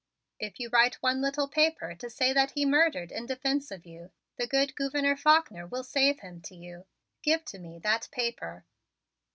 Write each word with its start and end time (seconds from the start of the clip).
If 0.39 0.59
you 0.59 0.69
write 0.69 0.95
one 0.95 1.21
little 1.21 1.47
paper 1.47 1.93
to 1.93 2.09
say 2.09 2.33
that 2.33 2.53
he 2.55 2.65
murdered 2.65 3.11
in 3.11 3.27
defense 3.27 3.69
of 3.69 3.85
you, 3.85 4.09
the 4.35 4.47
good 4.47 4.73
Gouverneur 4.75 5.15
Faulkner 5.15 5.67
will 5.67 5.83
save 5.83 6.21
him 6.21 6.41
to 6.41 6.55
you. 6.55 6.87
Give 7.21 7.45
to 7.45 7.59
me 7.59 7.77
that 7.83 8.09
paper." 8.11 8.65